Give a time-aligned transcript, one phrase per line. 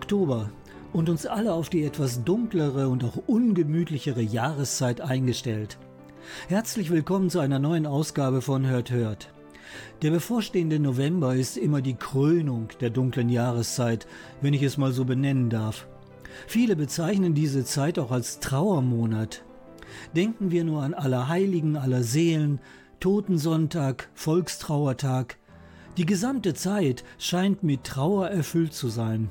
[0.00, 0.50] Oktober
[0.94, 5.76] und uns alle auf die etwas dunklere und auch ungemütlichere Jahreszeit eingestellt.
[6.48, 9.30] Herzlich willkommen zu einer neuen Ausgabe von Hört Hört.
[10.00, 14.06] Der bevorstehende November ist immer die Krönung der dunklen Jahreszeit,
[14.40, 15.86] wenn ich es mal so benennen darf.
[16.46, 19.44] Viele bezeichnen diese Zeit auch als Trauermonat.
[20.16, 22.58] Denken wir nur an Allerheiligen, Allerseelen,
[23.00, 25.36] Totensonntag, Volkstrauertag,
[25.98, 29.30] die gesamte Zeit scheint mit Trauer erfüllt zu sein.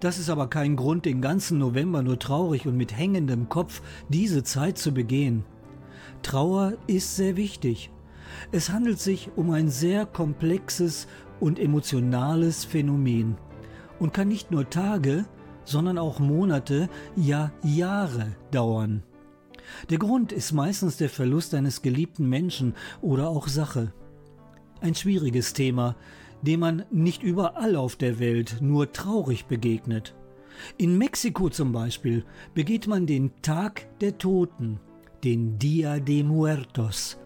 [0.00, 4.42] Das ist aber kein Grund, den ganzen November nur traurig und mit hängendem Kopf diese
[4.42, 5.44] Zeit zu begehen.
[6.22, 7.90] Trauer ist sehr wichtig.
[8.50, 11.06] Es handelt sich um ein sehr komplexes
[11.40, 13.36] und emotionales Phänomen
[13.98, 15.26] und kann nicht nur Tage,
[15.64, 19.02] sondern auch Monate, ja Jahre dauern.
[19.90, 23.92] Der Grund ist meistens der Verlust eines geliebten Menschen oder auch Sache
[24.82, 25.96] ein schwieriges Thema,
[26.42, 30.14] dem man nicht überall auf der Welt nur traurig begegnet.
[30.76, 34.80] In Mexiko zum Beispiel begeht man den Tag der Toten,
[35.24, 37.18] den Dia de Muertos.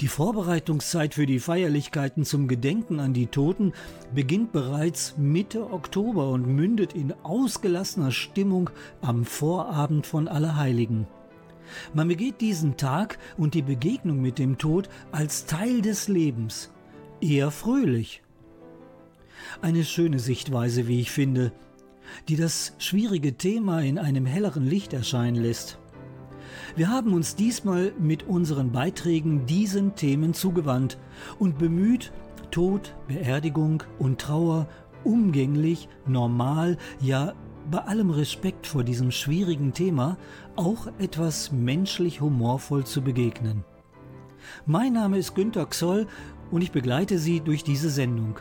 [0.00, 3.72] Die Vorbereitungszeit für die Feierlichkeiten zum Gedenken an die Toten
[4.14, 11.06] beginnt bereits Mitte Oktober und mündet in ausgelassener Stimmung am Vorabend von Allerheiligen.
[11.94, 16.72] Man begeht diesen Tag und die Begegnung mit dem Tod als Teil des Lebens,
[17.22, 18.22] eher fröhlich.
[19.60, 21.52] Eine schöne Sichtweise, wie ich finde,
[22.28, 25.78] die das schwierige Thema in einem helleren Licht erscheinen lässt.
[26.76, 30.98] Wir haben uns diesmal mit unseren Beiträgen diesen Themen zugewandt
[31.38, 32.12] und bemüht,
[32.50, 34.68] Tod, Beerdigung und Trauer
[35.04, 37.34] umgänglich, normal, ja
[37.70, 40.18] bei allem Respekt vor diesem schwierigen Thema
[40.56, 43.64] auch etwas menschlich humorvoll zu begegnen.
[44.66, 46.06] Mein Name ist Günter Xoll
[46.52, 48.38] und ich begleite Sie durch diese Sendung.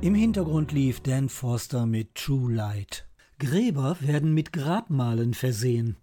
[0.00, 3.06] Im Hintergrund lief Dan Forster mit True Light.
[3.38, 5.96] Gräber werden mit Grabmalen versehen.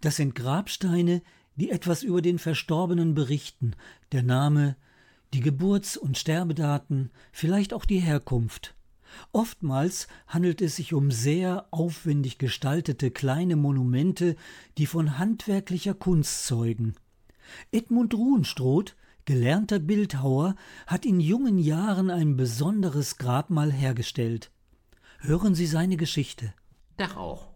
[0.00, 1.22] Das sind Grabsteine,
[1.56, 3.72] die etwas über den Verstorbenen berichten,
[4.12, 4.76] der Name,
[5.34, 8.74] die Geburts- und Sterbedaten, vielleicht auch die Herkunft.
[9.32, 14.36] Oftmals handelt es sich um sehr aufwendig gestaltete kleine Monumente,
[14.76, 16.94] die von handwerklicher Kunst zeugen.
[17.72, 18.94] Edmund Ruhenstroth
[19.28, 20.54] gelernter Bildhauer,
[20.86, 24.50] hat in jungen Jahren ein besonderes Grabmal hergestellt.
[25.20, 26.54] Hören Sie seine Geschichte.
[26.96, 27.50] Dach auch.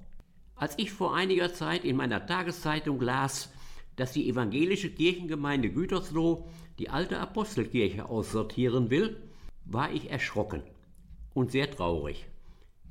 [0.63, 3.51] Als ich vor einiger Zeit in meiner Tageszeitung las,
[3.97, 9.17] dass die evangelische Kirchengemeinde Gütersloh die alte Apostelkirche aussortieren will,
[9.65, 10.63] war ich erschrocken
[11.35, 12.27] und sehr traurig.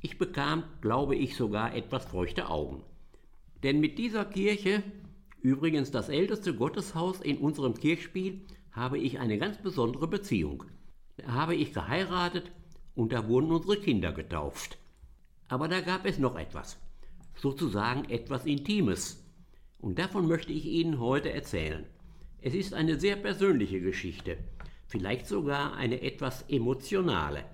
[0.02, 2.82] Ich bekam, glaube ich, sogar etwas feuchte Augen.
[3.62, 4.82] Denn mit dieser Kirche,
[5.40, 10.64] übrigens das älteste Gotteshaus in unserem Kirchspiel, habe ich eine ganz besondere Beziehung.
[11.16, 12.52] Da habe ich geheiratet
[12.94, 14.76] und da wurden unsere Kinder getauft.
[15.48, 16.76] Aber da gab es noch etwas,
[17.34, 19.24] sozusagen etwas Intimes.
[19.78, 21.86] Und davon möchte ich Ihnen heute erzählen.
[22.40, 24.38] Es ist eine sehr persönliche Geschichte,
[24.86, 27.44] vielleicht sogar eine etwas emotionale.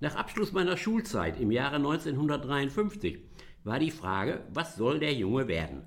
[0.00, 3.18] Nach Abschluss meiner Schulzeit im Jahre 1953
[3.64, 5.82] war die Frage, was soll der Junge werden?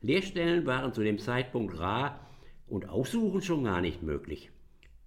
[0.00, 2.26] Lehrstellen waren zu dem Zeitpunkt rar
[2.66, 4.50] und aussuchen schon gar nicht möglich.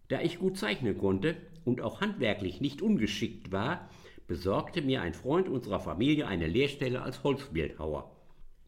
[0.10, 3.90] Da ich gut zeichnen konnte und auch handwerklich nicht ungeschickt war,
[4.28, 8.12] besorgte mir ein Freund unserer Familie eine Lehrstelle als Holzbildhauer.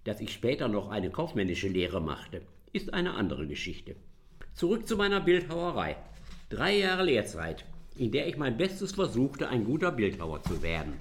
[0.03, 2.41] Dass ich später noch eine kaufmännische Lehre machte,
[2.73, 3.95] ist eine andere Geschichte.
[4.53, 5.97] Zurück zu meiner Bildhauerei.
[6.49, 7.65] Drei Jahre Lehrzeit,
[7.97, 10.93] in der ich mein Bestes versuchte, ein guter Bildhauer zu werden.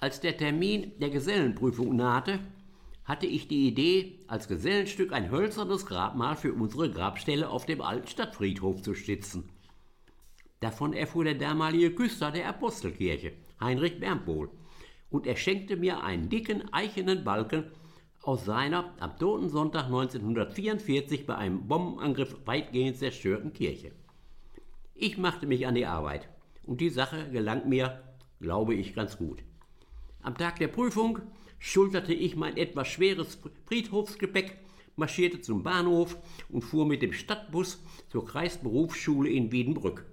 [0.00, 2.38] Als der Termin der Gesellenprüfung nahte,
[3.04, 8.06] hatte ich die Idee, als Gesellenstück ein hölzernes Grabmal für unsere Grabstelle auf dem alten
[8.06, 9.48] Stadtfriedhof zu stützen.
[10.62, 14.48] Davon erfuhr der damalige Küster der Apostelkirche, Heinrich Bernpohl,
[15.10, 17.64] und er schenkte mir einen dicken eichenen Balken
[18.22, 23.90] aus seiner am Totensonntag 1944 bei einem Bombenangriff weitgehend zerstörten Kirche.
[24.94, 26.28] Ich machte mich an die Arbeit
[26.64, 28.00] und die Sache gelang mir,
[28.40, 29.42] glaube ich, ganz gut.
[30.22, 31.18] Am Tag der Prüfung
[31.58, 33.36] schulterte ich mein etwas schweres
[33.66, 34.58] Friedhofsgepäck,
[34.94, 36.16] marschierte zum Bahnhof
[36.50, 40.11] und fuhr mit dem Stadtbus zur Kreisberufsschule in Wiedenbrück.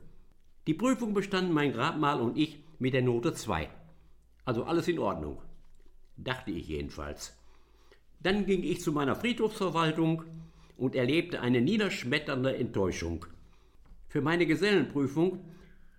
[0.70, 3.68] Die Prüfung bestanden mein Grabmal und ich mit der Note 2.
[4.46, 5.42] Also alles in Ordnung.
[6.16, 7.36] Dachte ich jedenfalls.
[8.20, 10.26] Dann ging ich zu meiner Friedhofsverwaltung
[10.78, 13.26] und erlebte eine niederschmetternde Enttäuschung.
[14.10, 15.44] Für meine Gesellenprüfung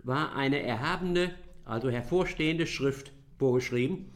[0.05, 1.34] war eine erhabene,
[1.64, 4.12] also hervorstehende Schrift vorgeschrieben,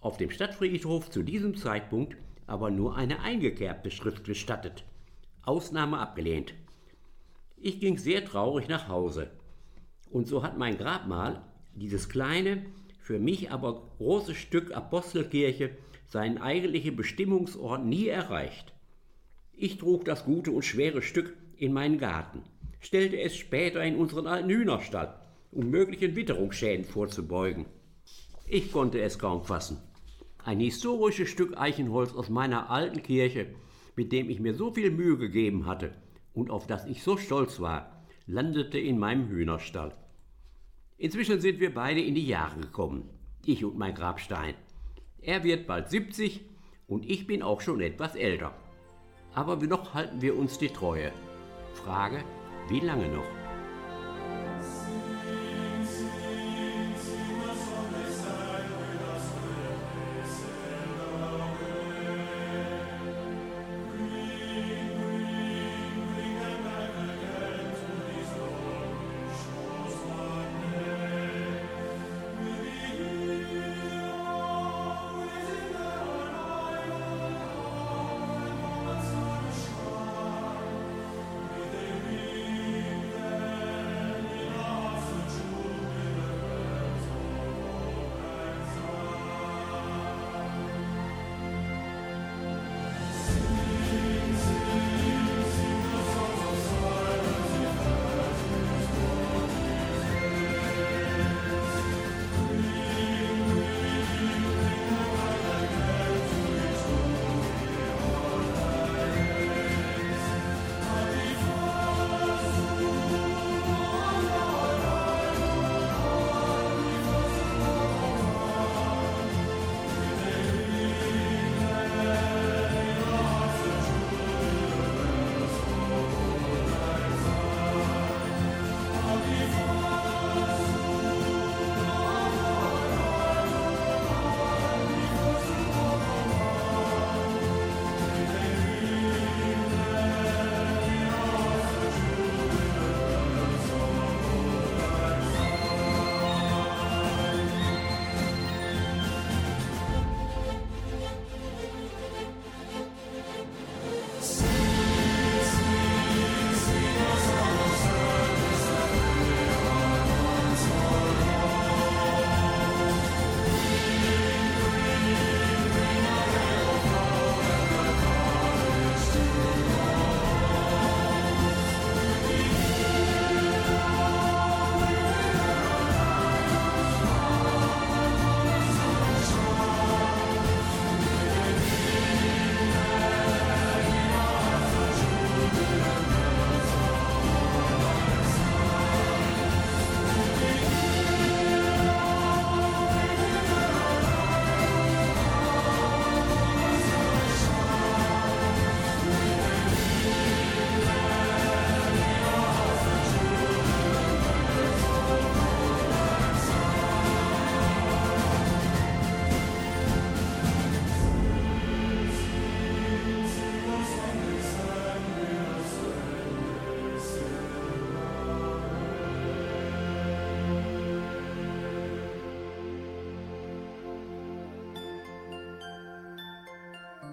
[0.00, 4.84] auf dem Stadtfriedhof zu diesem Zeitpunkt aber nur eine eingekerbte Schrift gestattet.
[5.40, 6.52] Ausnahme abgelehnt.
[7.56, 9.30] Ich ging sehr traurig nach Hause.
[10.10, 11.42] Und so hat mein Grabmal,
[11.74, 12.64] dieses kleine,
[13.00, 15.70] für mich aber große Stück Apostelkirche,
[16.06, 18.72] seinen eigentlichen Bestimmungsort nie erreicht.
[19.52, 22.42] Ich trug das gute und schwere Stück in meinen Garten,
[22.80, 25.18] stellte es später in unseren alten Hühnerstall,
[25.50, 27.66] um möglichen Witterungsschäden vorzubeugen.
[28.46, 29.78] Ich konnte es kaum fassen.
[30.44, 33.48] Ein historisches Stück Eichenholz aus meiner alten Kirche,
[33.96, 35.92] mit dem ich mir so viel Mühe gegeben hatte
[36.34, 37.95] und auf das ich so stolz war,
[38.26, 39.92] landete in meinem Hühnerstall.
[40.98, 43.08] Inzwischen sind wir beide in die Jahre gekommen,
[43.44, 44.54] ich und mein Grabstein.
[45.20, 46.40] Er wird bald 70
[46.88, 48.52] und ich bin auch schon etwas älter.
[49.34, 51.12] Aber noch halten wir uns die Treue.
[51.74, 52.24] Frage,
[52.68, 53.26] wie lange noch?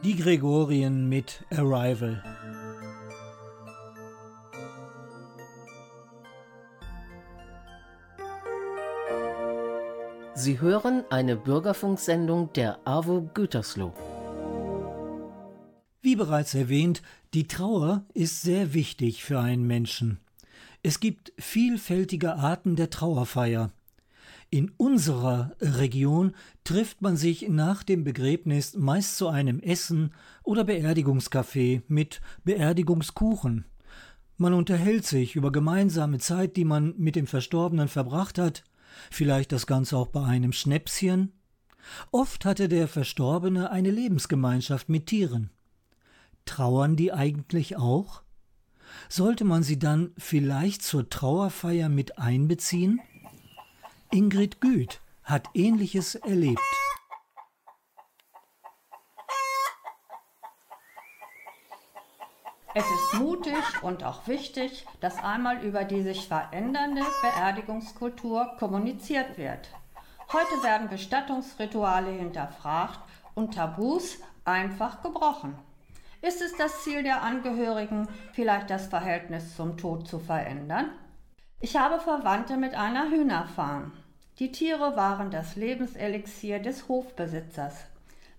[0.03, 2.21] Die Gregorien mit Arrival.
[10.35, 13.93] Sie hören eine Bürgerfunksendung der AWO Gütersloh.
[16.01, 17.01] Wie bereits erwähnt,
[17.33, 20.19] die Trauer ist sehr wichtig für einen Menschen.
[20.81, 23.71] Es gibt vielfältige Arten der Trauerfeier.
[24.53, 31.81] In unserer Region trifft man sich nach dem Begräbnis meist zu einem Essen oder Beerdigungskaffee
[31.87, 33.65] mit Beerdigungskuchen.
[34.37, 38.63] Man unterhält sich über gemeinsame Zeit, die man mit dem Verstorbenen verbracht hat,
[39.09, 41.31] vielleicht das Ganze auch bei einem Schnäpschen.
[42.11, 45.49] Oft hatte der Verstorbene eine Lebensgemeinschaft mit Tieren.
[46.45, 48.21] Trauern die eigentlich auch?
[49.09, 53.01] Sollte man sie dann vielleicht zur Trauerfeier mit einbeziehen?
[54.13, 56.61] Ingrid Güth hat ähnliches erlebt.
[62.75, 69.71] Es ist mutig und auch wichtig, dass einmal über die sich verändernde Beerdigungskultur kommuniziert wird.
[70.31, 72.99] Heute werden Bestattungsrituale hinterfragt
[73.33, 75.55] und Tabus einfach gebrochen.
[76.21, 80.91] Ist es das Ziel der Angehörigen, vielleicht das Verhältnis zum Tod zu verändern?
[81.59, 83.93] Ich habe Verwandte mit einer Hühnerfarm.
[84.43, 87.85] Die Tiere waren das Lebenselixier des Hofbesitzers.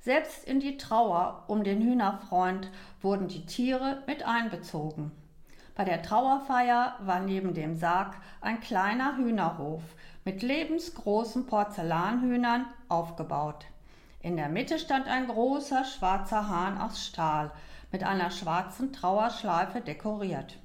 [0.00, 2.70] Selbst in die Trauer um den Hühnerfreund
[3.00, 5.12] wurden die Tiere mit einbezogen.
[5.74, 9.80] Bei der Trauerfeier war neben dem Sarg ein kleiner Hühnerhof
[10.26, 13.64] mit lebensgroßen Porzellanhühnern aufgebaut.
[14.20, 17.50] In der Mitte stand ein großer schwarzer Hahn aus Stahl,
[17.92, 20.58] mit einer schwarzen Trauerschleife dekoriert.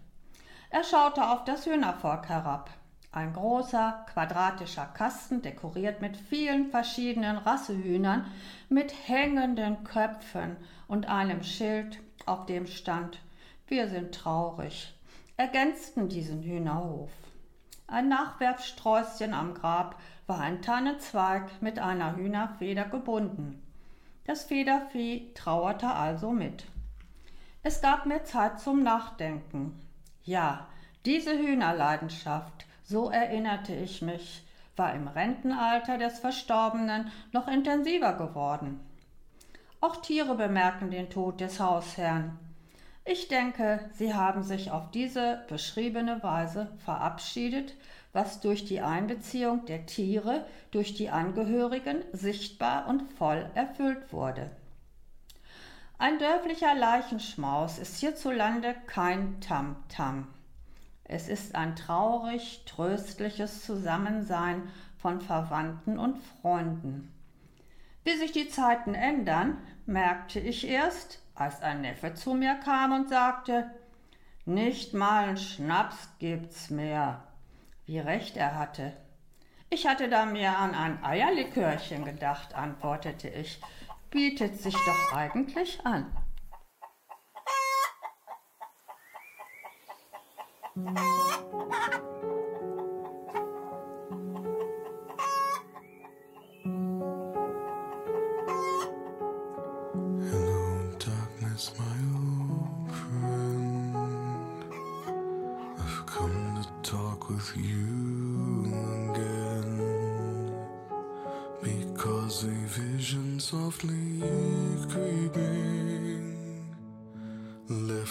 [0.70, 2.72] Er schaute auf das Hühnervolk herab.
[3.12, 8.26] Ein großer, quadratischer Kasten, dekoriert mit vielen verschiedenen Rassehühnern,
[8.70, 13.20] mit hängenden Köpfen und einem Schild, auf dem stand
[13.68, 14.94] Wir sind traurig,
[15.38, 17.10] ergänzten diesen Hühnerhof.
[17.88, 23.64] Ein Nachwerfsträußchen am Grab war ein Tannenzweig mit einer Hühnerfeder gebunden.
[24.26, 26.66] Das Federvieh trauerte also mit.
[27.64, 29.80] Es gab mir Zeit zum Nachdenken.
[30.24, 30.68] Ja,
[31.06, 34.44] diese Hühnerleidenschaft, so erinnerte ich mich,
[34.76, 38.80] war im Rentenalter des Verstorbenen noch intensiver geworden.
[39.80, 42.40] Auch Tiere bemerken den Tod des Hausherrn.
[43.06, 47.76] Ich denke, sie haben sich auf diese beschriebene Weise verabschiedet,
[48.12, 54.50] was durch die Einbeziehung der Tiere durch die Angehörigen sichtbar und voll erfüllt wurde.
[56.00, 59.76] Ein dörflicher Leichenschmaus ist hierzulande kein Tamtam.
[59.90, 60.39] -Tam.
[61.12, 67.12] Es ist ein traurig, tröstliches Zusammensein von Verwandten und Freunden.
[68.04, 73.10] Wie sich die Zeiten ändern, merkte ich erst, als ein Neffe zu mir kam und
[73.10, 73.72] sagte,
[74.46, 77.24] nicht mal einen Schnaps gibt's mehr.
[77.88, 78.94] Wie recht er hatte.
[79.72, 83.60] Ich hatte da mehr an ein Eierlikörchen gedacht, antwortete ich,
[84.12, 86.06] bietet sich doch eigentlich an.
[90.78, 92.39] アハハハ!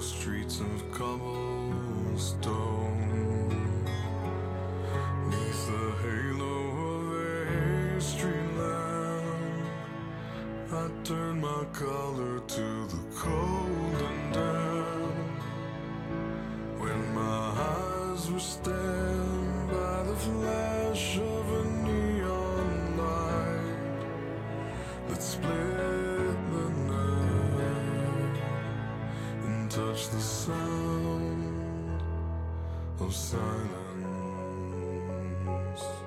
[0.00, 2.97] Streets of cobblestone.
[30.10, 32.00] The sound
[33.00, 33.68] of silence.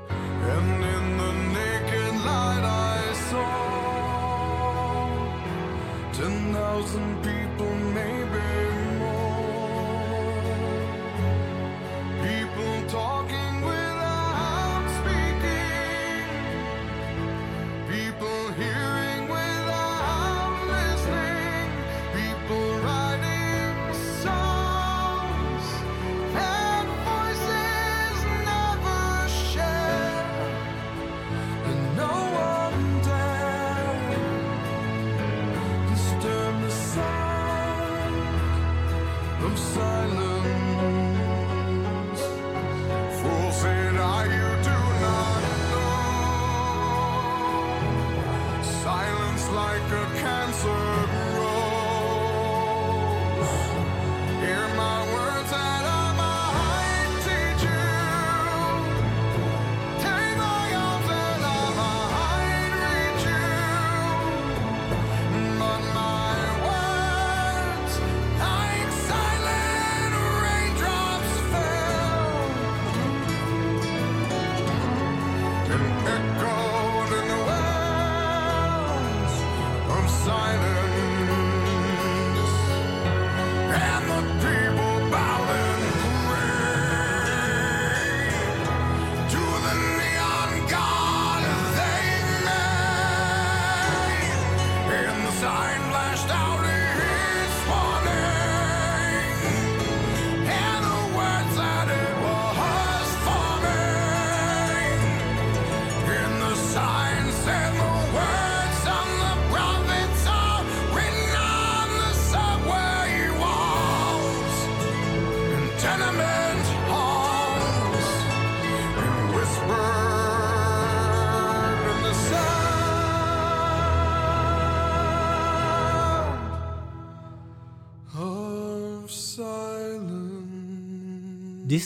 [0.09, 3.51] And in the naked light I saw
[6.13, 8.70] ten thousand people, maybe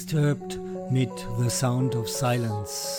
[0.06, 0.60] Disturbed
[0.92, 1.10] mit
[1.40, 2.95] The Sound of Silence.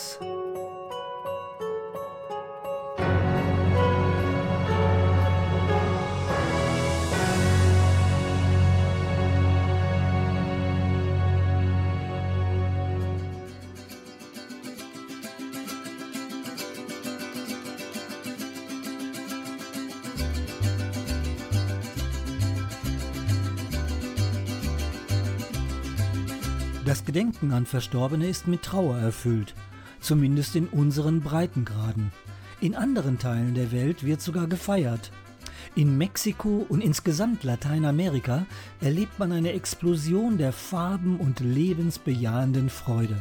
[26.86, 29.56] Das Gedenken an Verstorbene ist mit Trauer erfüllt,
[29.98, 32.12] zumindest in unseren Breitengraden.
[32.60, 35.10] In anderen Teilen der Welt wird sogar gefeiert.
[35.74, 38.46] In Mexiko und insgesamt Lateinamerika
[38.80, 43.20] erlebt man eine Explosion der Farben und lebensbejahenden Freude.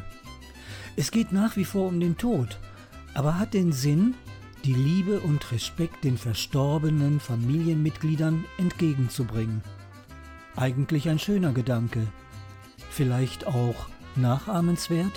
[0.95, 2.59] Es geht nach wie vor um den Tod,
[3.15, 4.13] aber hat den Sinn,
[4.63, 9.63] die Liebe und Respekt den verstorbenen Familienmitgliedern entgegenzubringen.
[10.55, 12.05] Eigentlich ein schöner Gedanke.
[12.95, 15.11] Vielleicht auch nachahmenswert?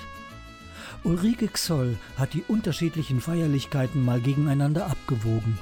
[1.04, 5.56] Ulrike Xoll hat die unterschiedlichen Feierlichkeiten mal gegeneinander abgewogen.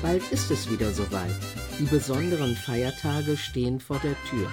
[0.00, 1.36] Bald ist es wieder soweit.
[1.78, 4.48] Die besonderen Feiertage stehen vor der Tür.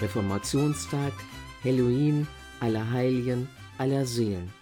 [0.00, 1.12] Reformationstag,
[1.62, 2.26] Halloween,
[2.60, 3.46] Allerheiligen,
[3.76, 4.61] Allerseelen.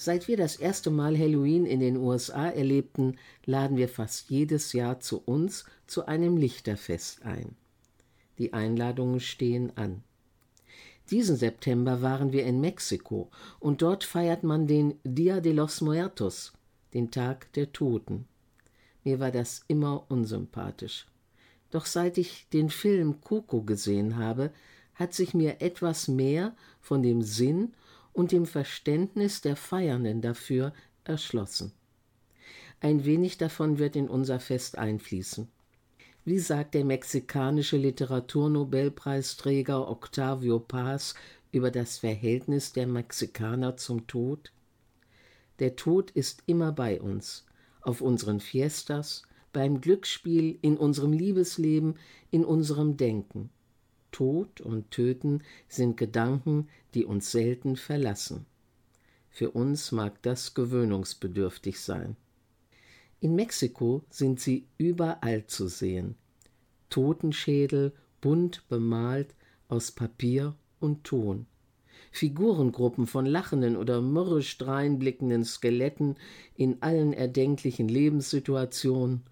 [0.00, 5.00] Seit wir das erste Mal Halloween in den USA erlebten, laden wir fast jedes Jahr
[5.00, 7.56] zu uns zu einem Lichterfest ein.
[8.38, 10.04] Die Einladungen stehen an.
[11.10, 16.52] Diesen September waren wir in Mexiko und dort feiert man den Dia de los Muertos,
[16.94, 18.28] den Tag der Toten.
[19.02, 21.08] Mir war das immer unsympathisch.
[21.72, 24.52] Doch seit ich den Film Coco gesehen habe,
[24.94, 27.72] hat sich mir etwas mehr von dem Sinn
[28.18, 30.72] und dem Verständnis der Feiernden dafür
[31.04, 31.70] erschlossen.
[32.80, 35.46] Ein wenig davon wird in unser Fest einfließen.
[36.24, 41.14] Wie sagt der mexikanische Literaturnobelpreisträger Octavio Paz
[41.52, 44.50] über das Verhältnis der Mexikaner zum Tod?
[45.60, 47.46] Der Tod ist immer bei uns,
[47.82, 51.94] auf unseren Fiestas, beim Glücksspiel, in unserem Liebesleben,
[52.32, 53.50] in unserem Denken.
[54.18, 58.46] Tod und Töten sind Gedanken, die uns selten verlassen.
[59.30, 62.16] Für uns mag das gewöhnungsbedürftig sein.
[63.20, 66.16] In Mexiko sind sie überall zu sehen.
[66.90, 69.36] Totenschädel, bunt bemalt
[69.68, 71.46] aus Papier und Ton.
[72.10, 76.16] Figurengruppen von lachenden oder mürrisch dreinblickenden Skeletten
[76.56, 79.22] in allen erdenklichen Lebenssituationen.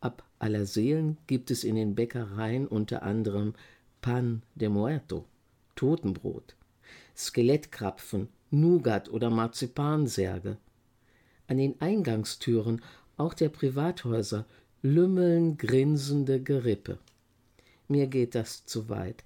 [0.00, 3.54] Ab aller Seelen gibt es in den Bäckereien unter anderem
[4.02, 5.26] Pan de Muerto,
[5.76, 6.56] Totenbrot,
[7.16, 10.58] Skelettkrapfen, Nougat oder Marzipansärge.
[11.46, 12.82] An den Eingangstüren
[13.16, 14.44] auch der Privathäuser
[14.82, 16.98] lümmeln grinsende Gerippe.
[17.86, 19.22] Mir geht das zu weit,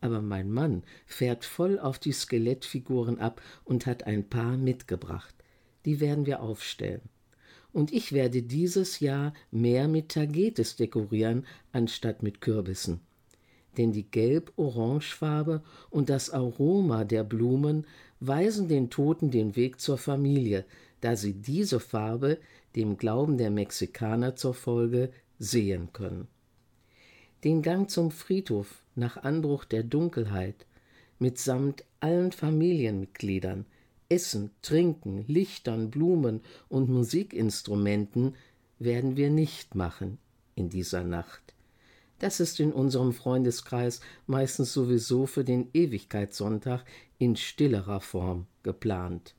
[0.00, 5.36] aber mein Mann fährt voll auf die Skelettfiguren ab und hat ein paar mitgebracht.
[5.84, 7.02] Die werden wir aufstellen.
[7.72, 13.00] Und ich werde dieses Jahr mehr mit Tagetes dekorieren, anstatt mit Kürbissen.
[13.76, 17.86] Denn die gelb-orangefarbe und das Aroma der Blumen
[18.20, 20.64] weisen den Toten den Weg zur Familie,
[21.00, 22.38] da sie diese Farbe
[22.74, 26.28] dem Glauben der Mexikaner zur Folge sehen können.
[27.44, 30.66] Den Gang zum Friedhof nach Anbruch der Dunkelheit
[31.18, 33.66] mitsamt allen Familienmitgliedern,
[34.08, 38.34] Essen, Trinken, Lichtern, Blumen und Musikinstrumenten
[38.78, 40.18] werden wir nicht machen
[40.54, 41.45] in dieser Nacht.
[42.18, 46.84] Das ist in unserem Freundeskreis meistens sowieso für den Ewigkeitssonntag
[47.18, 49.34] in stillerer Form geplant.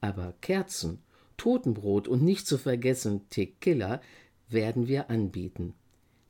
[0.00, 1.00] Aber Kerzen,
[1.36, 4.00] Totenbrot und nicht zu vergessen Tequila
[4.48, 5.74] werden wir anbieten.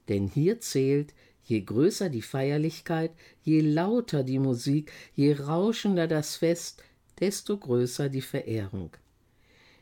[0.08, 6.82] Denn hier zählt, je größer die Feierlichkeit, je lauter die Musik, je rauschender das Fest,
[7.20, 8.90] desto größer die Verehrung.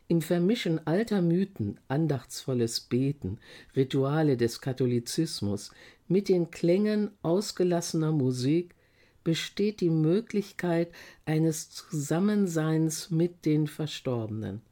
[0.08, 3.38] Im Vermischen alter Mythen, andachtsvolles Beten,
[3.74, 5.72] Rituale des Katholizismus
[6.06, 8.76] mit den Klängen ausgelassener Musik
[9.24, 10.92] besteht die Möglichkeit
[11.24, 14.62] eines Zusammenseins mit den Verstorbenen.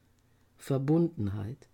[0.56, 1.68] Verbundenheit.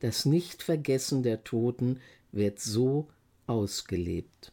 [0.00, 2.00] Das Nichtvergessen der Toten
[2.32, 3.08] wird so
[3.46, 4.52] ausgelebt.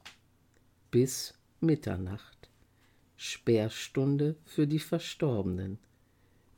[0.91, 2.49] Bis Mitternacht.
[3.15, 5.79] Sperrstunde für die Verstorbenen.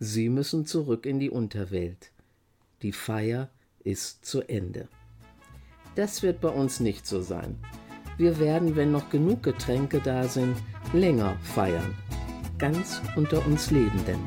[0.06, 2.12] Sie müssen zurück in die Unterwelt.
[2.82, 3.50] Die Feier
[3.86, 4.90] ist zu Ende.
[5.96, 7.58] Das wird bei uns nicht so sein.
[8.18, 10.58] Wir werden, wenn noch genug Getränke da sind,
[10.92, 11.96] länger feiern.
[12.58, 14.20] Ganz unter uns Lebenden.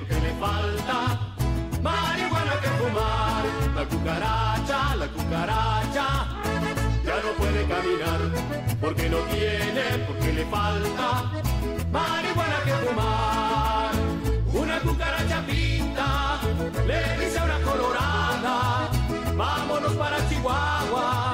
[0.00, 0.96] Porque le falta
[1.82, 3.44] marihuana que fumar.
[3.74, 6.06] La cucaracha, la cucaracha,
[7.04, 8.20] ya no puede caminar
[8.80, 11.08] porque no tiene, porque le falta
[11.92, 13.92] marihuana que fumar.
[14.62, 16.40] Una cucaracha pinta,
[16.86, 18.88] le dice a una colorada,
[19.36, 21.29] vámonos para Chihuahua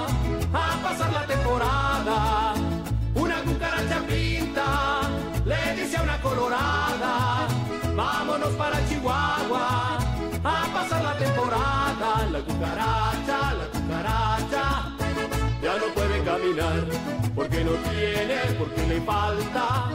[17.34, 19.90] porque no tiene, porque le falta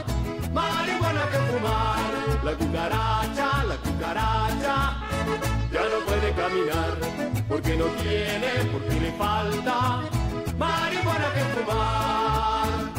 [0.52, 2.44] marihuana que fumar.
[2.44, 4.98] La cucaracha, la cucaracha,
[5.72, 6.98] ya no puede caminar
[7.48, 10.02] porque no tiene, porque le falta
[10.58, 12.91] marihuana que fumar.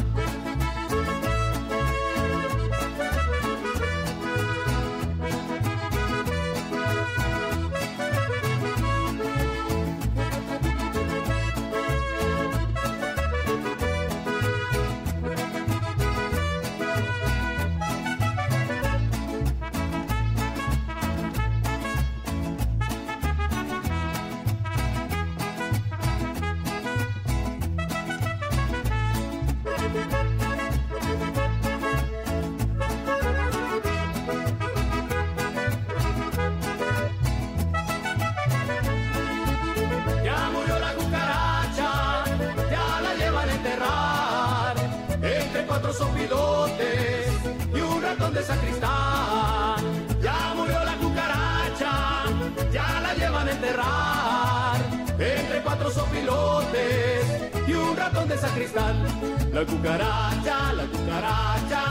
[59.83, 61.83] Cucaracha, la cucaracha,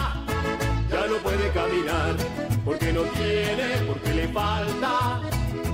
[0.90, 2.16] ya no puede caminar
[2.64, 5.20] porque no tiene, porque le falta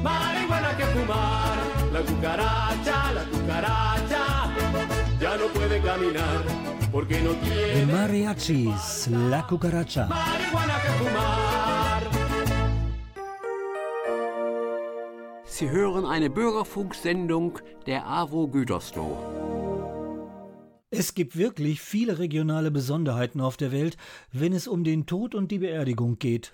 [0.01, 1.57] marihuana que fumar.
[1.93, 4.23] La cucaracha, la cucaracha,
[5.19, 6.41] ya no puede caminar
[6.91, 10.07] porque no tiene Mariachis, La Cucaracha.
[10.07, 12.03] marihuana que fumar.
[15.45, 19.46] Sie hören eine Bürgerfunksendung der AWO Gütersloh.
[20.89, 23.97] Es gibt wirklich viele regionale Besonderheiten auf der Welt,
[24.31, 26.53] wenn es um den Tod und die Beerdigung geht.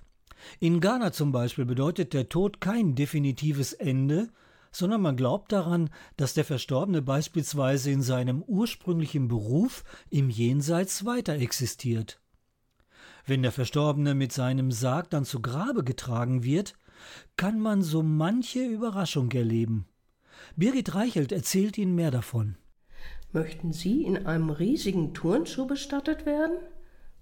[0.59, 4.29] In Ghana zum Beispiel bedeutet der Tod kein definitives Ende,
[4.71, 11.33] sondern man glaubt daran, dass der Verstorbene beispielsweise in seinem ursprünglichen Beruf im Jenseits weiter
[11.35, 12.19] existiert.
[13.25, 16.73] Wenn der Verstorbene mit seinem Sarg dann zu Grabe getragen wird,
[17.37, 19.85] kann man so manche Überraschung erleben.
[20.55, 22.57] Birgit Reichelt erzählt Ihnen mehr davon.
[23.35, 26.55] Möchten Sie in einem riesigen Turnschuh bestattet werden?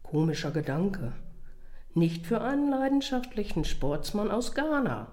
[0.03, 1.13] Komischer Gedanke.
[1.93, 5.07] Nicht für einen leidenschaftlichen Sportsmann aus Ghana.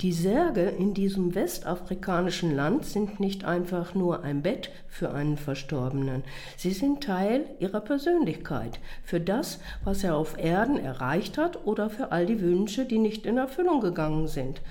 [0.00, 6.24] Die Särge in diesem westafrikanischen Land sind nicht einfach nur ein Bett für einen Verstorbenen.
[6.56, 12.10] Sie sind Teil ihrer Persönlichkeit, für das, was er auf Erden erreicht hat oder für
[12.10, 14.62] all die Wünsche, die nicht in Erfüllung gegangen sind.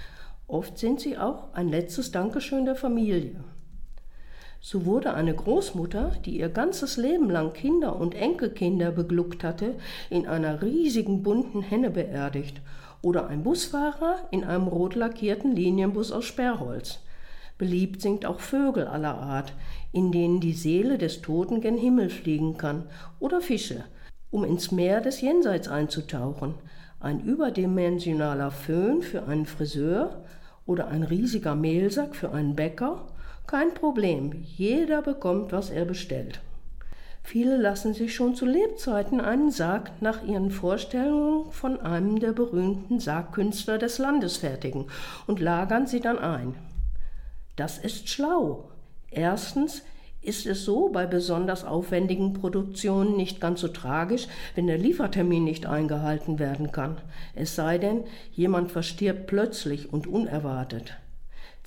[0.46, 3.46] Oft sind sie auch ein letztes Dankeschön der Familie.
[4.70, 9.76] So wurde eine Großmutter, die ihr ganzes Leben lang Kinder und Enkelkinder begluckt hatte,
[10.10, 12.60] in einer riesigen bunten Henne beerdigt
[13.02, 17.00] oder ein Busfahrer in einem rot lackierten Linienbus aus Sperrholz.
[17.58, 19.54] Beliebt sind auch Vögel aller Art,
[19.94, 22.84] in denen die Seele des Toten gen Himmel fliegen kann,
[23.22, 23.86] oder Fische,
[24.32, 26.56] um ins Meer des Jenseits einzutauchen.
[27.00, 30.26] Ein überdimensionaler Föhn für einen Friseur
[30.66, 33.08] oder ein riesiger Mehlsack für einen Bäcker.
[33.48, 36.42] Kein Problem, jeder bekommt, was er bestellt.
[37.24, 43.00] Viele lassen sich schon zu Lebzeiten einen Sarg nach ihren Vorstellungen von einem der berühmten
[43.00, 44.88] Sargkünstler des Landes fertigen
[45.28, 46.56] und lagern sie dann ein.
[47.56, 48.70] Das ist schlau.
[49.12, 49.82] Erstens
[50.22, 55.66] ist es so bei besonders aufwendigen Produktionen nicht ganz so tragisch, wenn der Liefertermin nicht
[55.66, 56.98] eingehalten werden kann,
[57.34, 60.98] es sei denn, jemand verstirbt plötzlich und unerwartet.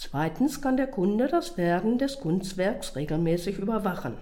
[0.02, 4.14] Zweitens kann der Kunde das Werden des Kunstwerks regelmäßig überwachen,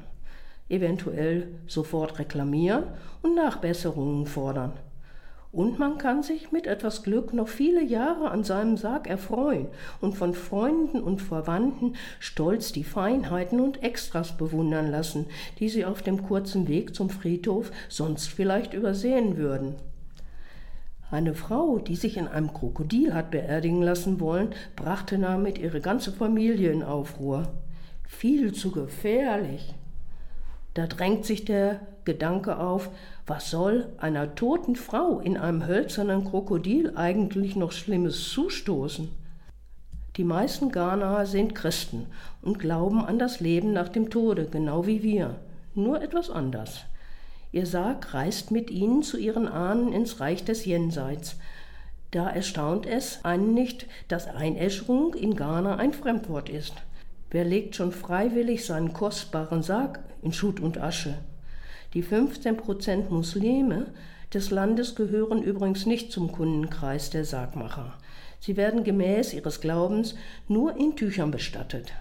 [0.69, 2.83] eventuell sofort reklamieren
[3.23, 4.73] und Nachbesserungen fordern.
[5.53, 9.69] Und man kann sich mit etwas Glück noch viele Jahre an seinem Sarg erfreuen
[10.01, 15.27] und von Freunden und Verwandten stolz die Feinheiten und Extras bewundern lassen,
[15.61, 19.77] die sie auf dem kurzen Weg zum Friedhof sonst vielleicht übersehen würden.
[21.11, 26.13] Eine Frau, die sich in einem Krokodil hat beerdigen lassen wollen, brachte damit ihre ganze
[26.13, 27.49] Familie in Aufruhr.
[28.07, 29.75] Viel zu gefährlich.
[30.75, 32.91] Da drängt sich der Gedanke auf,
[33.27, 39.09] was soll einer toten Frau in einem hölzernen Krokodil eigentlich noch Schlimmes zustoßen?
[40.17, 42.07] Die meisten Ghanaer sind Christen
[42.43, 45.37] und glauben an das Leben nach dem Tode, genau wie wir,
[45.75, 46.85] nur etwas anders.
[47.51, 51.37] Ihr Sarg reist mit ihnen zu ihren Ahnen ins Reich des Jenseits.
[52.11, 56.75] Da erstaunt es einen nicht, dass Einäscherung in Ghana ein Fremdwort ist.
[57.31, 61.15] Wer legt schon freiwillig seinen kostbaren Sarg in Schutt und Asche?
[61.95, 63.87] Die 15 Prozent Muslime
[64.33, 67.95] des Landes gehören übrigens nicht zum Kundenkreis der Sargmacher.
[68.41, 70.15] Sie werden gemäß ihres Glaubens
[70.49, 71.93] nur in Tüchern bestattet.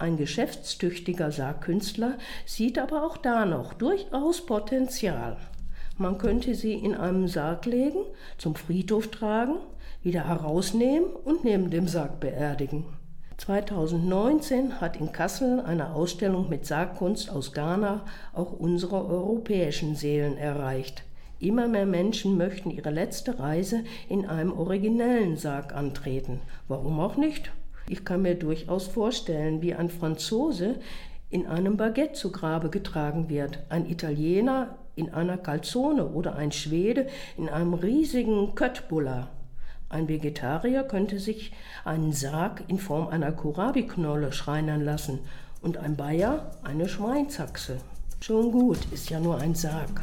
[0.00, 5.36] Ein geschäftstüchtiger Sargkünstler sieht aber auch da noch durchaus Potenzial.
[5.98, 7.98] Man könnte sie in einem Sarg legen,
[8.38, 9.56] zum Friedhof tragen,
[10.02, 12.86] wieder herausnehmen und neben dem Sarg beerdigen.
[13.36, 21.04] 2019 hat in Kassel eine Ausstellung mit Sargkunst aus Ghana auch unsere europäischen Seelen erreicht.
[21.40, 26.40] Immer mehr Menschen möchten ihre letzte Reise in einem originellen Sarg antreten.
[26.68, 27.52] Warum auch nicht?
[27.90, 30.76] Ich kann mir durchaus vorstellen, wie ein Franzose
[31.28, 37.08] in einem Baguette zu Grabe getragen wird, ein Italiener in einer Calzone oder ein Schwede
[37.36, 39.30] in einem riesigen Köttbullar.
[39.88, 41.52] Ein Vegetarier könnte sich
[41.84, 45.18] einen Sarg in Form einer Kohlrabi-Knolle schreinern lassen
[45.60, 47.78] und ein Bayer eine Schweinshaxe.
[48.20, 50.02] Schon gut, ist ja nur ein Sarg.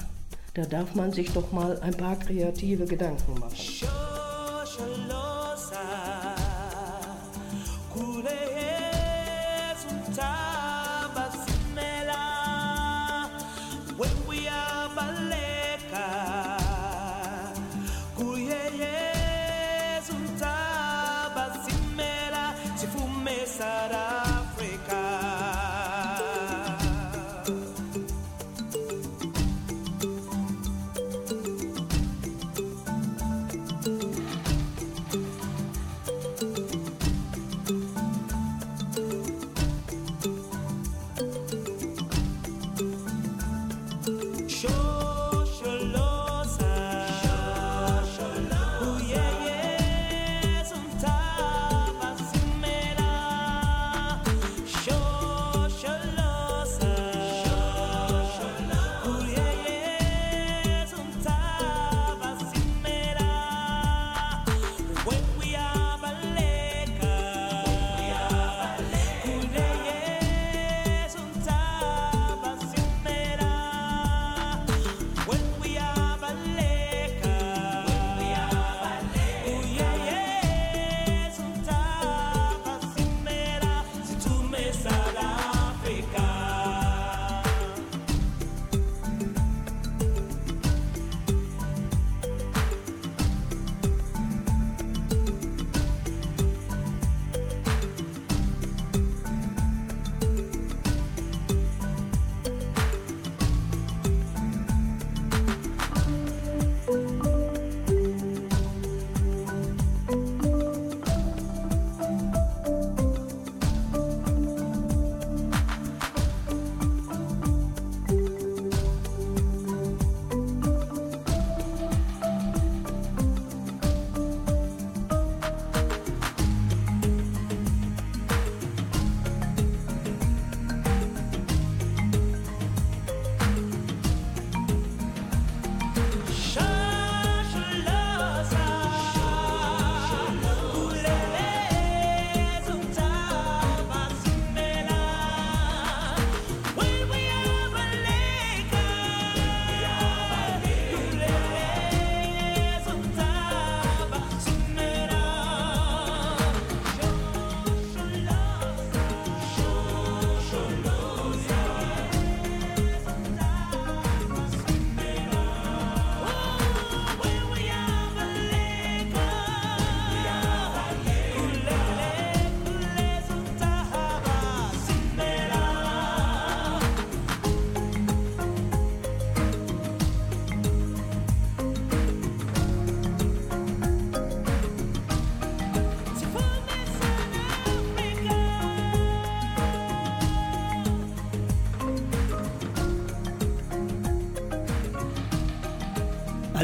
[0.56, 3.56] Da darf man sich doch mal ein paar kreative Gedanken machen.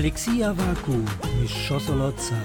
[0.04, 0.98] Alexia Vaku,
[1.40, 2.36] Mischossolozza.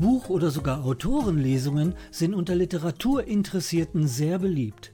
[0.00, 4.92] Buch- oder sogar Autorenlesungen sind unter Literaturinteressierten sehr beliebt.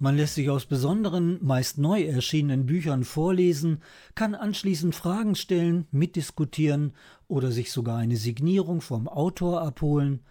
[0.00, 3.84] Man lässt sich aus besonderen, meist neu erschienenen Büchern vorlesen,
[4.16, 6.94] kann anschließend Fragen stellen, mitdiskutieren
[7.28, 10.24] oder sich sogar eine Signierung vom Autor abholen.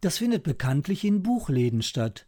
[0.00, 2.27] Das findet bekanntlich in Buchläden statt.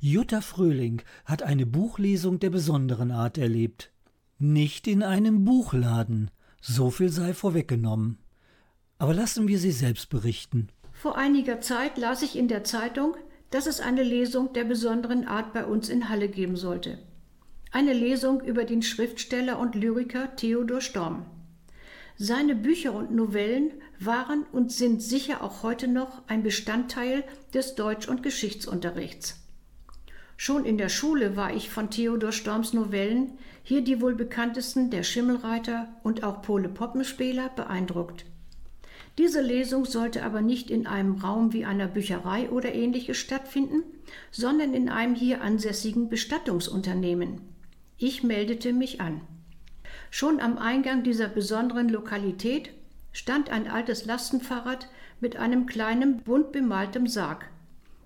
[0.00, 3.92] Jutta Fröhling hat eine Buchlesung der besonderen Art erlebt.
[4.38, 8.18] Nicht in einem Buchladen, so viel sei vorweggenommen.
[8.98, 10.68] Aber lassen wir sie selbst berichten.
[10.92, 13.16] Vor einiger Zeit las ich in der Zeitung,
[13.50, 16.98] dass es eine Lesung der besonderen Art bei uns in Halle geben sollte.
[17.70, 21.26] Eine Lesung über den Schriftsteller und Lyriker Theodor Storm.
[22.16, 28.08] Seine Bücher und Novellen waren und sind sicher auch heute noch ein Bestandteil des Deutsch-
[28.08, 29.41] und Geschichtsunterrichts.
[30.44, 35.04] Schon in der Schule war ich von Theodor Storms Novellen, hier die wohl bekanntesten der
[35.04, 38.24] Schimmelreiter und auch Pole Poppenspieler, beeindruckt.
[39.18, 43.84] Diese Lesung sollte aber nicht in einem Raum wie einer Bücherei oder ähnliches stattfinden,
[44.32, 47.40] sondern in einem hier ansässigen Bestattungsunternehmen.
[47.96, 49.20] Ich meldete mich an.
[50.10, 52.70] Schon am Eingang dieser besonderen Lokalität
[53.12, 54.88] stand ein altes Lastenfahrrad
[55.20, 57.48] mit einem kleinen bunt bemaltem Sarg.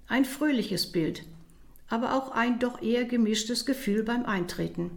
[0.07, 1.25] Ein fröhliches Bild,
[1.89, 4.91] aber auch ein doch eher gemischtes Gefühl beim Eintreten.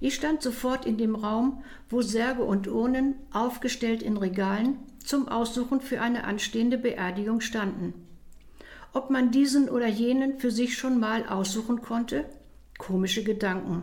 [0.00, 5.80] Ich stand sofort in dem Raum, wo Särge und Urnen, aufgestellt in Regalen, zum Aussuchen
[5.80, 7.94] für eine anstehende Beerdigung standen.
[8.92, 12.26] Ob man diesen oder jenen für sich schon mal aussuchen konnte?
[12.78, 13.82] Komische Gedanken.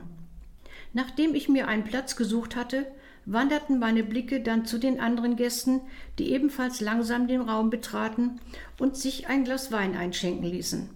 [0.94, 2.86] Nachdem ich mir einen Platz gesucht hatte,
[3.26, 5.82] wanderten meine Blicke dann zu den anderen Gästen,
[6.20, 8.40] die ebenfalls langsam den Raum betraten
[8.80, 10.90] und sich ein Glas Wein einschenken ließen.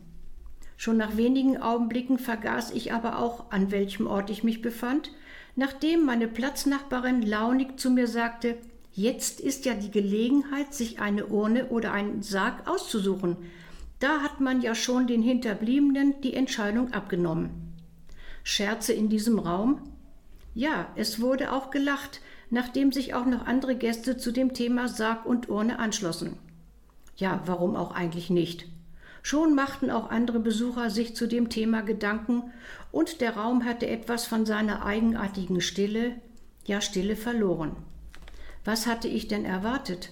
[0.80, 5.12] Schon nach wenigen Augenblicken vergaß ich aber auch, an welchem Ort ich mich befand,
[5.58, 8.56] nachdem meine Platznachbarin launig zu mir sagte,
[8.94, 13.36] Jetzt ist ja die Gelegenheit, sich eine Urne oder einen Sarg auszusuchen.
[14.00, 17.50] Da hat man ja schon den Hinterbliebenen die Entscheidung abgenommen.
[18.44, 19.82] Scherze in diesem Raum?
[20.56, 25.26] Ja, es wurde auch gelacht, nachdem sich auch noch andere Gäste zu dem Thema Sarg
[25.26, 26.38] und Urne anschlossen.
[27.18, 28.66] Ja, warum auch eigentlich nicht?
[29.22, 32.52] Schon machten auch andere Besucher sich zu dem Thema Gedanken,
[32.92, 36.16] und der Raum hatte etwas von seiner eigenartigen Stille,
[36.66, 37.76] ja Stille verloren.
[38.66, 40.12] Was hatte ich denn erwartet?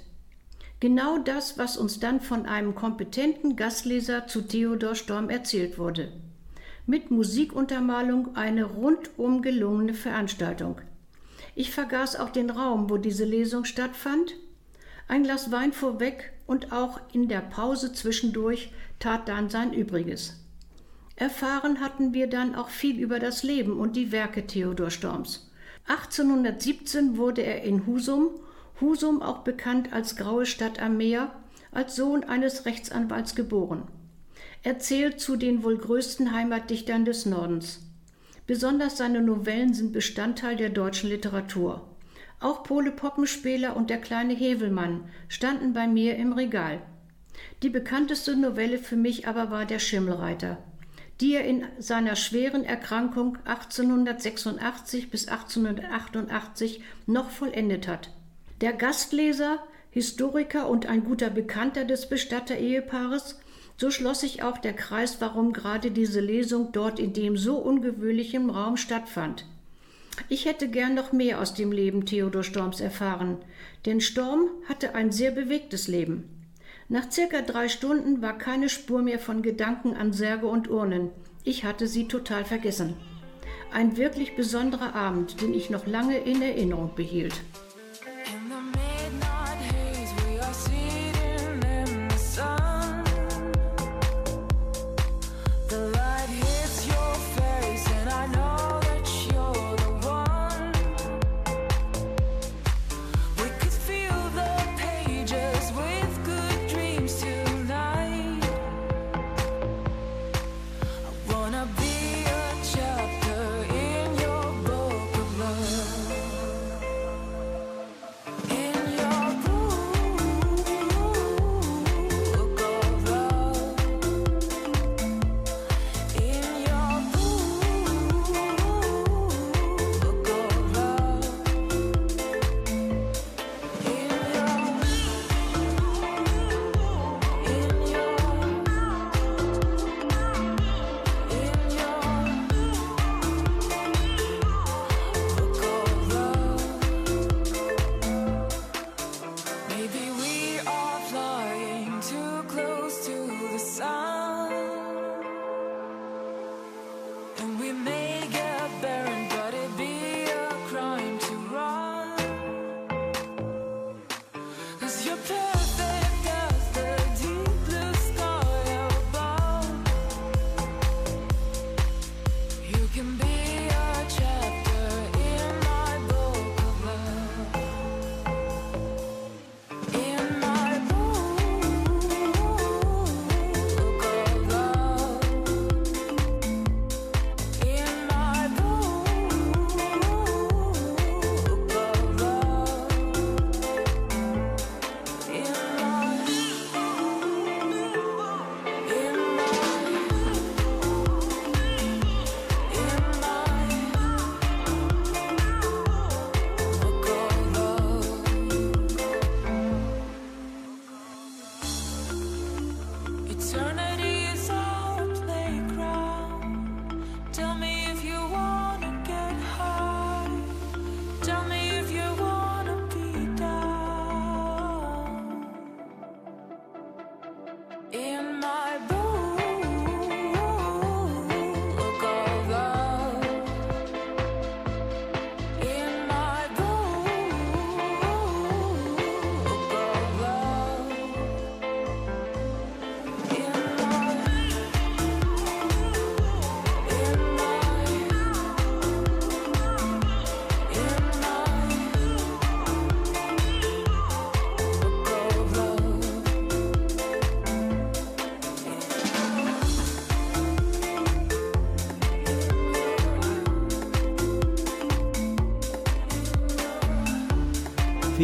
[0.80, 6.12] Genau das, was uns dann von einem kompetenten Gastleser zu Theodor Storm erzählt wurde.
[6.86, 10.80] Mit Musikuntermalung eine rundum gelungene Veranstaltung.
[11.56, 14.36] Ich vergaß auch den Raum, wo diese Lesung stattfand.
[15.08, 20.44] Ein Glas Wein vorweg und auch in der Pause zwischendurch tat dann sein Übriges.
[21.16, 25.50] Erfahren hatten wir dann auch viel über das Leben und die Werke Theodor Storms.
[25.88, 28.30] 1817 wurde er in Husum,
[28.82, 31.32] Husum auch bekannt als Graue Stadt am Meer,
[31.72, 33.88] als Sohn eines Rechtsanwalts geboren.
[34.64, 37.80] Er zählt zu den wohl größten Heimatdichtern des Nordens.
[38.46, 41.88] Besonders seine Novellen sind Bestandteil der deutschen Literatur.
[42.40, 46.82] Auch Pole Poppenspieler und der kleine Hevelmann standen bei mir im Regal.
[47.64, 50.58] Die bekannteste Novelle für mich aber war Der Schimmelreiter,
[51.20, 58.12] die er in seiner schweren Erkrankung 1886 bis 1888 noch vollendet hat.
[58.62, 63.40] Der Gastleser, Historiker und ein guter Bekannter des Bestatter-Ehepaares,
[63.78, 68.52] so schloss sich auch der Kreis, warum gerade diese Lesung dort in dem so ungewöhnlichen
[68.52, 69.46] Raum stattfand.
[70.30, 73.38] Ich hätte gern noch mehr aus dem Leben Theodor Storms erfahren,
[73.86, 76.30] denn Storm hatte ein sehr bewegtes Leben.
[76.90, 81.10] Nach circa drei Stunden war keine Spur mehr von Gedanken an Särge und Urnen.
[81.44, 82.96] Ich hatte sie total vergessen.
[83.72, 87.34] Ein wirklich besonderer Abend, den ich noch lange in Erinnerung behielt.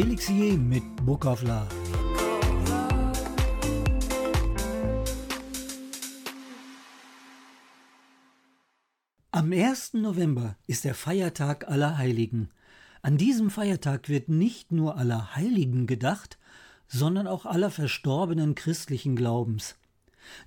[0.03, 0.57] J.
[0.57, 1.69] mit Book of Love.
[9.31, 9.93] Am 1.
[9.93, 12.49] November ist der Feiertag aller Heiligen.
[13.01, 16.37] An diesem Feiertag wird nicht nur aller Heiligen gedacht,
[16.89, 19.77] sondern auch aller verstorbenen christlichen Glaubens.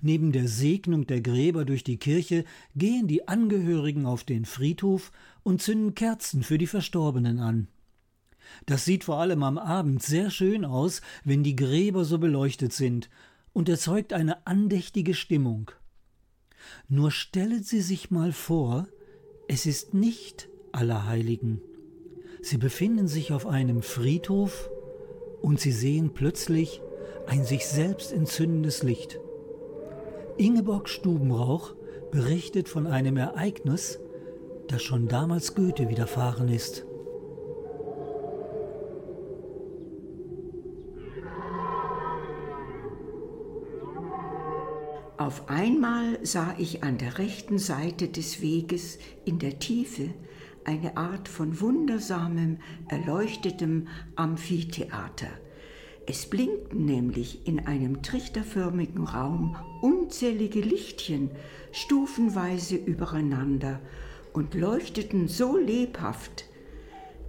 [0.01, 2.45] Neben der Segnung der Gräber durch die Kirche
[2.75, 7.67] gehen die Angehörigen auf den Friedhof und zünden Kerzen für die Verstorbenen an.
[8.65, 13.09] Das sieht vor allem am Abend sehr schön aus, wenn die Gräber so beleuchtet sind,
[13.53, 15.71] und erzeugt eine andächtige Stimmung.
[16.89, 18.87] Nur stellen Sie sich mal vor,
[19.47, 21.61] es ist nicht Allerheiligen.
[22.41, 24.69] Sie befinden sich auf einem Friedhof
[25.41, 26.81] und Sie sehen plötzlich
[27.25, 29.19] ein sich selbst entzündendes Licht.
[30.37, 31.75] Ingeborg Stubenrauch
[32.11, 33.99] berichtet von einem Ereignis,
[34.67, 36.85] das schon damals Goethe widerfahren ist.
[45.17, 50.13] Auf einmal sah ich an der rechten Seite des Weges in der Tiefe
[50.63, 55.31] eine Art von wundersamem, erleuchtetem Amphitheater.
[56.05, 61.31] Es blinkten nämlich in einem trichterförmigen Raum unzählige Lichtchen
[61.71, 63.81] stufenweise übereinander
[64.33, 66.45] und leuchteten so lebhaft,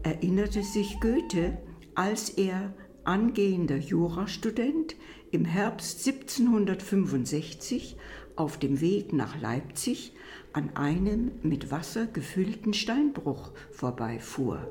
[0.03, 1.57] erinnerte sich Goethe,
[1.95, 2.75] als er,
[3.05, 4.95] angehender Jurastudent,
[5.31, 7.97] im Herbst 1765
[8.37, 10.13] auf dem Weg nach Leipzig
[10.53, 14.67] an einem mit Wasser gefüllten Steinbruch vorbeifuhr.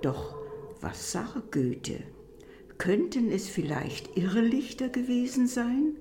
[0.00, 0.36] Doch
[0.80, 2.02] was sah Goethe?
[2.78, 5.96] Könnten es vielleicht Irrlichter gewesen sein?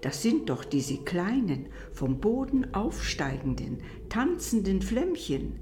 [0.00, 3.78] Das sind doch diese kleinen, vom Boden aufsteigenden,
[4.08, 5.60] tanzenden Flämmchen.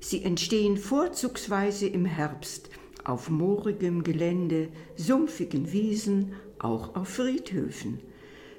[0.00, 2.70] Sie entstehen vorzugsweise im Herbst
[3.04, 8.00] auf moorigem Gelände, sumpfigen Wiesen, auch auf Friedhöfen.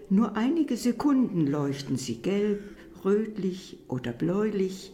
[0.09, 2.61] Nur einige Sekunden leuchten sie gelb,
[3.03, 4.93] rötlich oder bläulich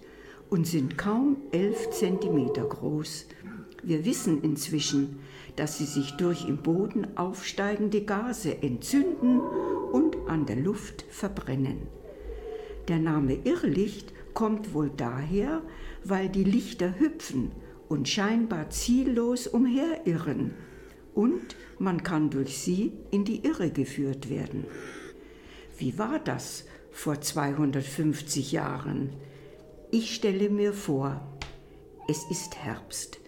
[0.50, 3.28] und sind kaum elf Zentimeter groß.
[3.84, 5.20] Wir wissen inzwischen,
[5.56, 11.88] dass sie sich durch im Boden aufsteigende Gase entzünden und an der Luft verbrennen.
[12.88, 15.62] Der Name Irrlicht kommt wohl daher,
[16.04, 17.52] weil die Lichter hüpfen
[17.88, 20.54] und scheinbar ziellos umherirren
[21.14, 24.66] und man kann durch sie in die Irre geführt werden.
[25.78, 29.10] Wie war das vor 250 Jahren?
[29.92, 31.22] Ich stelle mir vor,
[32.08, 33.20] es ist Herbst.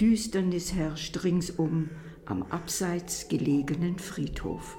[0.00, 1.90] Düsternis herrscht ringsum
[2.26, 4.78] am abseits gelegenen Friedhof.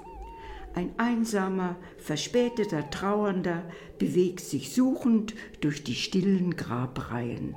[0.74, 3.64] Ein einsamer, verspäteter Trauernder
[3.98, 7.54] bewegt sich suchend durch die stillen Grabreihen.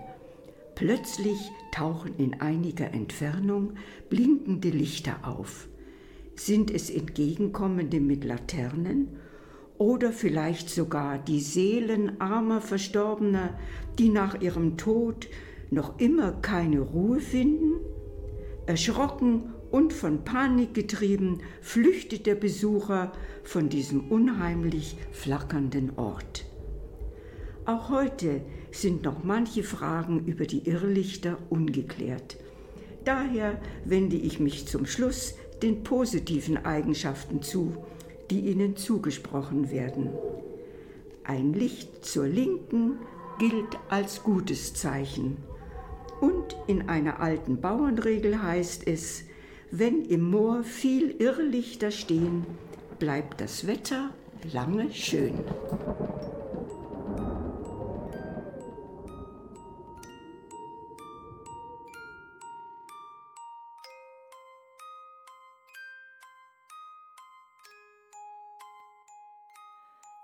[0.76, 3.76] Plötzlich tauchen in einiger Entfernung
[4.10, 5.70] blinkende Lichter auf.
[6.36, 9.16] Sind es entgegenkommende mit Laternen
[9.78, 13.58] oder vielleicht sogar die Seelen armer Verstorbener,
[13.98, 15.30] die nach ihrem Tod
[15.72, 17.80] noch immer keine Ruhe finden?
[18.66, 23.14] Erschrocken und von Panik getrieben flüchtet der Besucher
[23.44, 26.46] von diesem unheimlich flackernden Ort.
[27.66, 28.42] Auch heute
[28.82, 32.38] sind noch manche Fragen über die Irrlichter ungeklärt.
[33.04, 37.74] Daher wende ich mich zum Schluss den positiven Eigenschaften zu,
[38.30, 40.10] die ihnen zugesprochen werden.
[41.24, 42.98] Ein Licht zur Linken
[43.40, 45.38] gilt als gutes Zeichen.
[46.22, 49.24] Und in einer alten Bauernregel heißt es,
[49.72, 52.46] wenn im Moor viel Irrlichter stehen,
[53.00, 54.12] bleibt das Wetter
[54.54, 55.34] lange schön.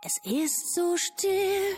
[0.04, 1.76] Es ist so still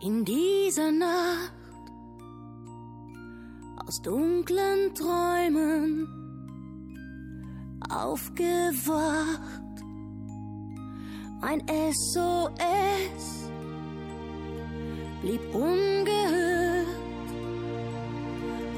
[0.00, 1.52] in dieser Nacht
[3.84, 6.06] aus dunklen Träumen
[7.90, 9.74] aufgewacht.
[11.40, 11.60] Mein
[11.90, 13.50] SOS
[15.22, 16.86] blieb ungehört.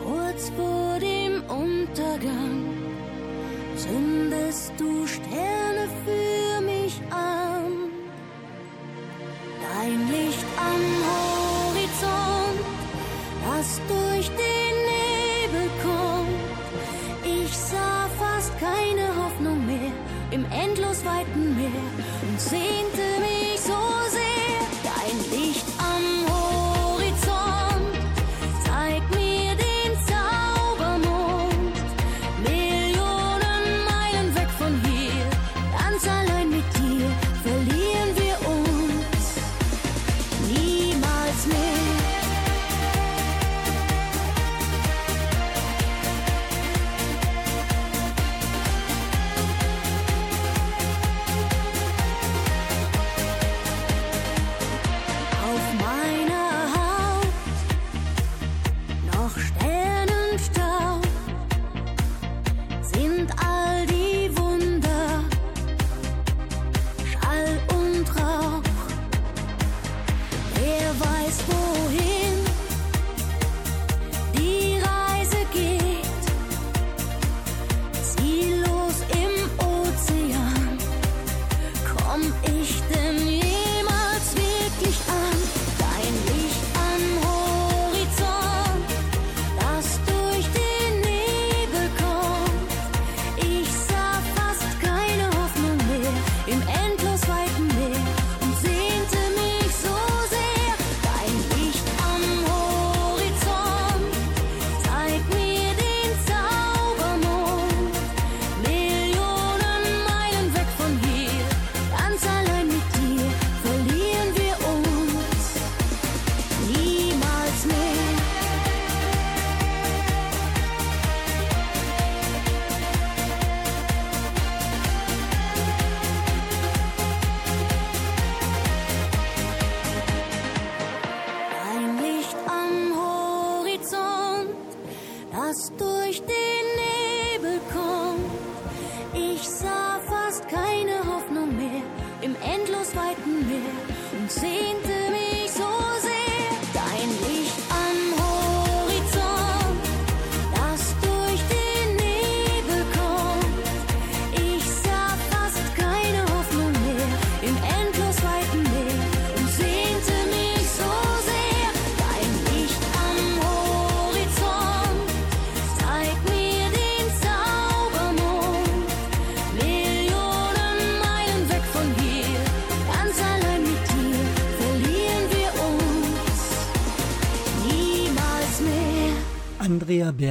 [0.02, 2.64] Kurz vor dem Untergang
[3.76, 5.63] zündest du Sterne
[13.88, 14.53] durch den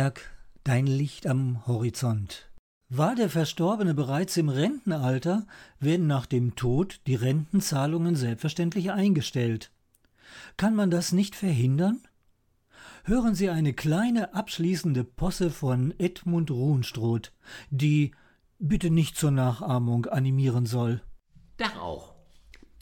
[0.03, 0.29] Berg,
[0.65, 2.51] dein Licht am Horizont.
[2.89, 5.47] War der Verstorbene bereits im Rentenalter,
[5.79, 9.71] werden nach dem Tod die Rentenzahlungen selbstverständlich eingestellt.
[10.57, 12.01] Kann man das nicht verhindern?
[13.05, 17.31] Hören Sie eine kleine abschließende Posse von Edmund Ruhenstroth,
[17.69, 18.11] die
[18.59, 21.01] bitte nicht zur Nachahmung animieren soll.
[21.55, 22.13] Dach auch.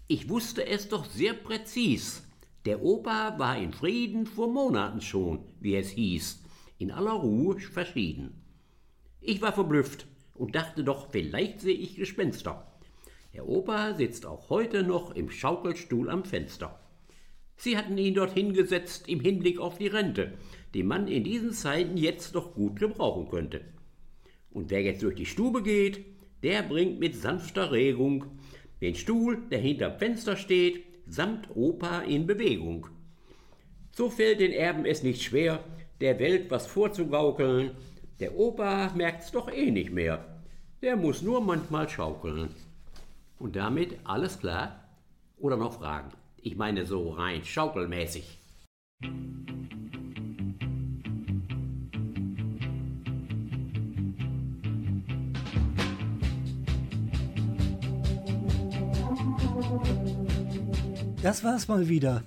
[0.08, 2.24] Ich wusste es doch sehr präzis.
[2.66, 6.42] Der Opa war in Frieden vor Monaten schon, wie es hieß,
[6.82, 8.42] in aller Ruhe verschieden.
[9.22, 12.72] Ich war verblüfft und dachte doch, vielleicht sehe ich Gespenster.
[13.34, 16.80] Der Opa sitzt auch heute noch im Schaukelstuhl am Fenster.
[17.56, 20.34] Sie hatten ihn dort hingesetzt im Hinblick auf die Rente,
[20.74, 23.62] die man in diesen Zeiten jetzt doch gut gebrauchen könnte.
[24.50, 26.04] Und wer jetzt durch die Stube geht,
[26.42, 28.26] der bringt mit sanfter Regung
[28.82, 32.88] den Stuhl, der hinterm Fenster steht, samt Opa in Bewegung.
[33.92, 35.64] So fällt den Erben es nicht schwer,
[36.02, 37.72] der Welt was vorzugaukeln.
[38.20, 40.26] Der Opa merkt's doch eh nicht mehr.
[40.82, 42.50] Der muss nur manchmal schaukeln.
[43.38, 44.84] Und damit alles klar?
[45.38, 46.10] Oder noch Fragen?
[46.42, 48.40] Ich meine so rein schaukelmäßig.
[61.22, 62.24] Das war's mal wieder.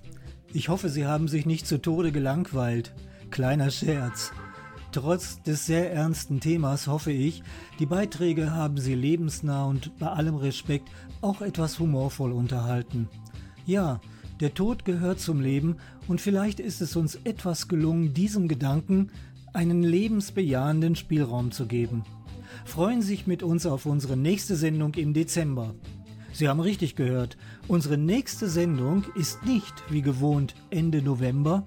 [0.53, 2.93] Ich hoffe, Sie haben sich nicht zu Tode gelangweilt.
[3.35, 4.31] Kleiner Scherz.
[4.93, 7.43] Trotz des sehr ernsten Themas hoffe ich,
[7.81, 10.89] die Beiträge haben Sie lebensnah und bei allem Respekt
[11.21, 13.09] auch etwas humorvoll unterhalten.
[13.67, 14.01] Ja,
[14.39, 19.11] der Tod gehört zum Leben und vielleicht ist es uns etwas gelungen, diesem Gedanken
[19.53, 22.05] einen lebensbejahenden Spielraum zu geben.
[22.65, 25.75] Freuen Sie sich mit uns auf unsere nächste Sendung im Dezember.
[26.33, 31.65] Sie haben richtig gehört, unsere nächste Sendung ist nicht, wie gewohnt, Ende November.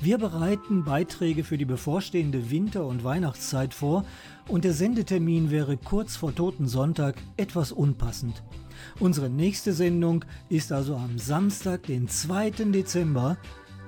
[0.00, 4.04] Wir bereiten Beiträge für die bevorstehende Winter- und Weihnachtszeit vor
[4.46, 8.44] und der Sendetermin wäre kurz vor Toten Sonntag etwas unpassend.
[9.00, 12.50] Unsere nächste Sendung ist also am Samstag, den 2.
[12.50, 13.38] Dezember,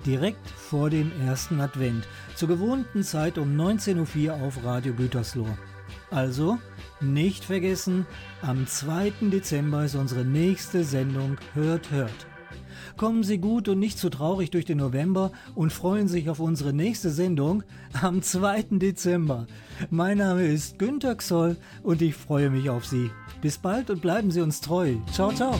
[0.05, 5.57] direkt vor dem ersten Advent, zur gewohnten Zeit um 19.04 Uhr auf Radio Gütersloh.
[6.11, 6.59] Also
[7.01, 8.05] nicht vergessen,
[8.43, 9.13] am 2.
[9.31, 12.27] Dezember ist unsere nächste Sendung Hört, Hört.
[13.01, 16.75] Kommen Sie gut und nicht zu traurig durch den November und freuen sich auf unsere
[16.75, 17.63] nächste Sendung
[18.03, 18.67] am 2.
[18.73, 19.47] Dezember.
[19.89, 23.11] Mein Name ist Günter Xoll und ich freue mich auf Sie.
[23.41, 24.97] Bis bald und bleiben Sie uns treu.
[25.15, 25.55] Ciao, ciao.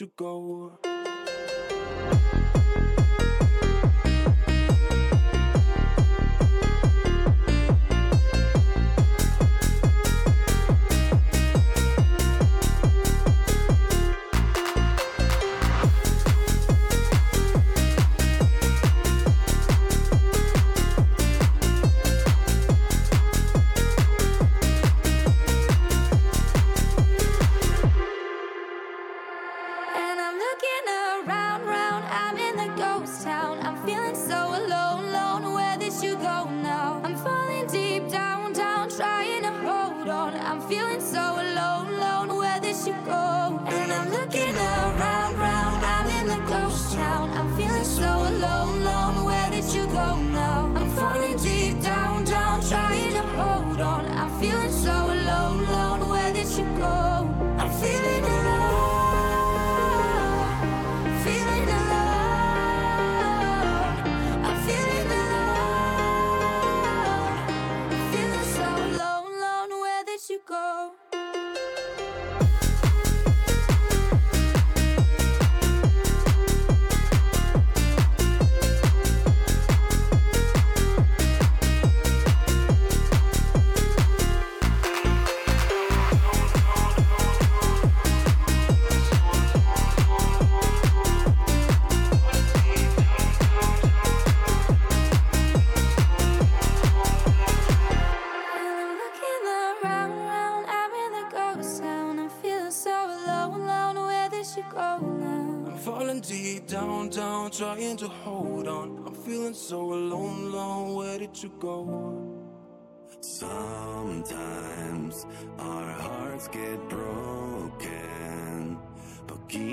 [0.00, 0.87] You go?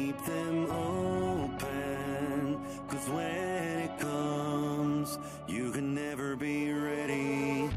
[0.05, 2.59] keep them open.
[2.87, 7.71] Cause when it comes, you can never be ready.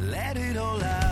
[0.00, 1.05] Let it all out.